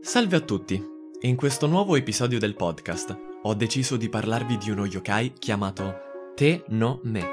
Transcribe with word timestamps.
Salve 0.00 0.36
a 0.36 0.40
tutti! 0.40 0.82
In 1.22 1.34
questo 1.34 1.66
nuovo 1.66 1.96
episodio 1.96 2.38
del 2.38 2.54
podcast 2.54 3.18
ho 3.42 3.54
deciso 3.54 3.96
di 3.96 4.08
parlarvi 4.08 4.56
di 4.56 4.70
uno 4.70 4.86
yokai 4.86 5.32
chiamato 5.38 5.94
Te 6.36 6.62
no 6.68 7.00
Me. 7.02 7.28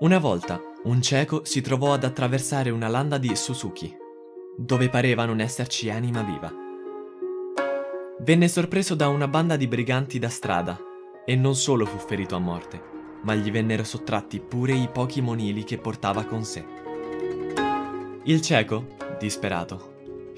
Una 0.00 0.18
volta 0.18 0.60
un 0.82 1.00
cieco 1.00 1.44
si 1.44 1.60
trovò 1.60 1.92
ad 1.94 2.02
attraversare 2.02 2.70
una 2.70 2.88
landa 2.88 3.16
di 3.16 3.34
Suzuki, 3.36 3.96
dove 4.56 4.88
pareva 4.88 5.24
non 5.24 5.40
esserci 5.40 5.88
anima 5.88 6.22
viva. 6.22 6.52
Venne 8.18 8.48
sorpreso 8.48 8.96
da 8.96 9.08
una 9.08 9.28
banda 9.28 9.56
di 9.56 9.68
briganti 9.68 10.18
da 10.18 10.28
strada 10.28 10.78
e 11.24 11.36
non 11.36 11.54
solo 11.54 11.86
fu 11.86 11.96
ferito 11.96 12.34
a 12.34 12.40
morte, 12.40 12.82
ma 13.22 13.36
gli 13.36 13.52
vennero 13.52 13.84
sottratti 13.84 14.40
pure 14.40 14.74
i 14.74 14.88
pochi 14.88 15.20
monili 15.20 15.62
che 15.62 15.78
portava 15.78 16.24
con 16.24 16.44
sé. 16.44 16.64
Il 18.24 18.40
cieco, 18.42 18.96
disperato, 19.18 19.92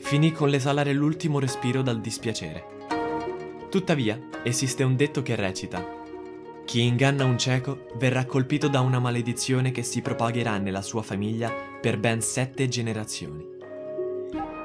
finì 0.06 0.30
con 0.30 0.48
l'esalare 0.48 0.92
l'ultimo 0.92 1.40
respiro 1.40 1.82
dal 1.82 2.00
dispiacere. 2.00 2.64
Tuttavia, 3.68 4.16
esiste 4.44 4.84
un 4.84 4.94
detto 4.94 5.20
che 5.20 5.34
recita: 5.34 5.84
Chi 6.64 6.82
inganna 6.82 7.24
un 7.24 7.36
cieco 7.36 7.88
verrà 7.96 8.24
colpito 8.24 8.68
da 8.68 8.82
una 8.82 9.00
maledizione 9.00 9.72
che 9.72 9.82
si 9.82 10.02
propagherà 10.02 10.58
nella 10.58 10.80
sua 10.80 11.02
famiglia 11.02 11.52
per 11.80 11.98
ben 11.98 12.20
sette 12.22 12.68
generazioni. 12.68 13.44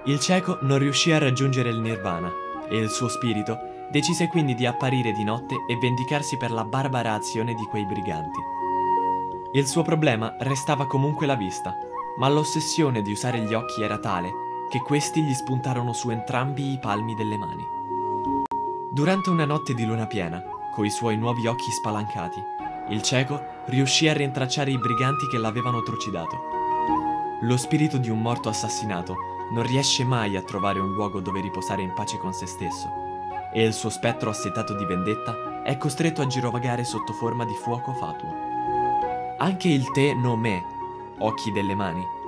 Il 0.06 0.20
cieco 0.20 0.60
non 0.62 0.78
riuscì 0.78 1.12
a 1.12 1.18
raggiungere 1.18 1.70
il 1.70 1.80
nirvana 1.80 2.32
e 2.70 2.78
il 2.78 2.92
suo 2.92 3.08
spirito 3.08 3.58
decise 3.90 4.28
quindi 4.28 4.54
di 4.54 4.68
apparire 4.68 5.12
di 5.12 5.24
notte 5.24 5.56
e 5.68 5.76
vendicarsi 5.76 6.38
per 6.38 6.52
la 6.52 6.66
barbara 6.66 7.14
azione 7.14 7.56
di 7.56 7.64
quei 7.64 7.88
briganti. 7.88 8.40
Il 9.54 9.66
suo 9.66 9.82
problema 9.82 10.36
restava 10.42 10.86
comunque 10.86 11.26
la 11.26 11.36
vista, 11.36 11.76
ma 12.18 12.30
l'ossessione 12.30 13.02
di 13.02 13.12
usare 13.12 13.40
gli 13.40 13.56
occhi 13.56 13.82
era 13.82 13.98
tale 13.98 14.50
che 14.72 14.80
questi 14.80 15.22
gli 15.22 15.34
spuntarono 15.34 15.92
su 15.92 16.10
entrambi 16.12 16.72
i 16.72 16.80
palmi 16.80 17.14
delle 17.14 17.36
mani. 17.36 17.64
Durante 18.90 19.30
una 19.30 19.44
notte 19.44 19.74
di 19.74 19.84
luna 19.86 20.06
piena, 20.06 20.42
coi 20.74 20.90
suoi 20.90 21.18
nuovi 21.18 21.46
occhi 21.46 21.70
spalancati, 21.72 22.42
il 22.88 23.02
cieco 23.02 23.44
riuscì 23.66 24.08
a 24.08 24.14
rintracciare 24.14 24.72
i 24.72 24.78
briganti 24.78 25.28
che 25.28 25.38
l'avevano 25.38 25.84
trucidato. 25.84 26.40
Lo 27.42 27.58
spirito 27.58 27.98
di 27.98 28.10
un 28.10 28.22
morto 28.22 28.48
assassinato 28.48 29.16
non 29.52 29.64
riesce 29.64 30.06
mai 30.06 30.38
a 30.38 30.42
trovare 30.42 30.80
un 30.80 30.94
luogo 30.94 31.20
dove 31.20 31.42
riposare 31.42 31.82
in 31.82 31.92
pace 31.92 32.18
con 32.18 32.32
se 32.32 32.46
stesso, 32.46 32.88
e 33.54 33.66
il 33.66 33.74
suo 33.74 33.90
spettro 33.90 34.30
assetato 34.30 34.74
di 34.74 34.86
vendetta 34.86 35.64
è 35.64 35.76
costretto 35.76 36.22
a 36.22 36.28
girovagare 36.28 36.86
sotto 36.86 37.12
forma 37.12 37.44
di 37.44 37.56
fuoco 37.56 37.92
fatuo. 37.92 38.34
Anche 39.38 39.68
il 39.68 39.92
Te 39.92 40.14
no 40.14 40.38
Me, 40.38 40.64
occhi 41.18 41.52
delle 41.52 41.76
mani, 41.76 42.20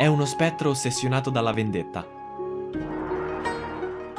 è 0.00 0.06
uno 0.06 0.24
spettro 0.24 0.70
ossessionato 0.70 1.28
dalla 1.28 1.52
vendetta. 1.52 2.08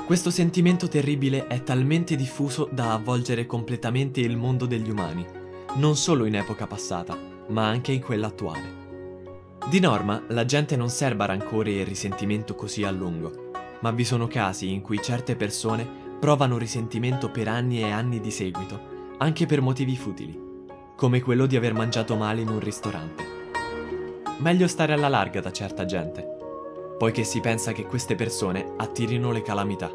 Questo 0.06 0.30
sentimento 0.30 0.88
terribile 0.88 1.48
è 1.48 1.64
talmente 1.64 2.16
diffuso 2.16 2.70
da 2.72 2.94
avvolgere 2.94 3.48
completamente 3.48 4.20
il 4.20 4.38
mondo 4.38 4.68
degli 4.68 4.92
umani, 4.92 5.26
non 5.78 5.96
solo 5.96 6.26
in 6.26 6.36
epoca 6.36 6.68
passata, 6.68 7.18
ma 7.48 7.68
anche 7.68 7.94
in 7.94 8.00
quella 8.00 8.28
attuale. 8.28 9.58
Di 9.68 9.80
norma, 9.80 10.22
la 10.28 10.46
gente 10.46 10.76
non 10.76 10.90
serba 10.90 11.26
rancore 11.26 11.72
e 11.72 11.84
risentimento 11.84 12.54
così 12.54 12.84
a 12.84 12.92
lungo, 12.92 13.50
ma 13.80 13.90
vi 13.90 14.06
sono 14.06 14.28
casi 14.28 14.72
in 14.72 14.82
cui 14.82 15.02
certe 15.02 15.36
persone 15.36 15.84
provano 16.20 16.59
risentimento 16.59 17.32
per 17.32 17.48
anni 17.48 17.80
e 17.80 17.90
anni 17.90 18.20
di 18.20 18.30
seguito, 18.30 19.16
anche 19.18 19.48
per 19.48 19.62
motivi 19.62 19.98
futili, 19.98 20.40
come 20.96 21.22
quello 21.22 21.48
di 21.48 21.56
aver 21.56 21.74
mangiato 21.74 22.16
male 22.16 22.42
in 22.42 22.50
un 22.50 22.59
ristorante 22.59 23.41
meglio 24.42 24.67
stare 24.67 24.94
alla 24.94 25.08
larga 25.08 25.39
da 25.39 25.52
certa 25.52 25.86
gente, 25.86 26.28
poiché 26.97 27.23
si 27.23 27.39
pensa 27.39 27.72
che 27.72 27.86
queste 27.86 28.16
persone 28.16 28.73
attirino 28.78 29.31
le 29.31 29.42
calamità. 29.42 29.92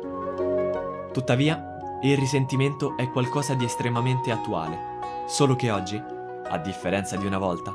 Tuttavia, 1.12 1.98
il 2.02 2.16
risentimento 2.16 2.96
è 2.96 3.10
qualcosa 3.10 3.54
di 3.54 3.64
estremamente 3.64 4.30
attuale, 4.30 4.78
solo 5.26 5.56
che 5.56 5.70
oggi, 5.70 6.00
a 6.48 6.58
differenza 6.58 7.16
di 7.16 7.26
una 7.26 7.38
volta, 7.38 7.74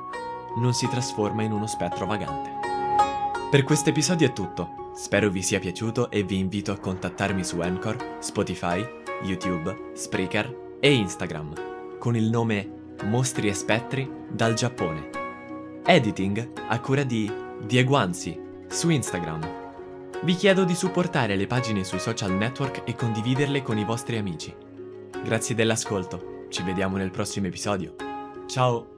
non 0.57 0.73
si 0.73 0.87
trasforma 0.87 1.43
in 1.43 1.51
uno 1.51 1.67
spettro 1.67 2.05
vagante. 2.05 2.59
Per 3.49 3.63
questo 3.63 3.89
episodio 3.89 4.27
è 4.27 4.33
tutto, 4.33 4.91
spero 4.95 5.29
vi 5.29 5.41
sia 5.41 5.59
piaciuto 5.59 6.09
e 6.09 6.23
vi 6.23 6.37
invito 6.37 6.71
a 6.71 6.77
contattarmi 6.77 7.43
su 7.43 7.59
Anchor, 7.59 8.17
Spotify, 8.19 8.85
YouTube, 9.23 9.91
Spreaker 9.93 10.77
e 10.79 10.93
Instagram 10.93 11.97
con 11.99 12.15
il 12.15 12.29
nome 12.29 12.95
Mostri 13.03 13.47
e 13.47 13.53
Spettri 13.53 14.09
dal 14.29 14.53
Giappone. 14.53 15.20
Editing 15.83 16.51
a 16.67 16.79
cura 16.79 17.03
di 17.03 17.29
Diego 17.65 17.95
Anzi 17.95 18.39
su 18.67 18.89
Instagram. 18.89 19.59
Vi 20.23 20.35
chiedo 20.35 20.63
di 20.63 20.75
supportare 20.75 21.35
le 21.35 21.47
pagine 21.47 21.83
sui 21.83 21.99
social 21.99 22.31
network 22.31 22.83
e 22.85 22.95
condividerle 22.95 23.63
con 23.63 23.79
i 23.79 23.83
vostri 23.83 24.17
amici. 24.17 24.55
Grazie 25.23 25.55
dell'ascolto, 25.55 26.45
ci 26.49 26.61
vediamo 26.61 26.97
nel 26.97 27.11
prossimo 27.11 27.47
episodio. 27.47 27.95
Ciao! 28.45 28.90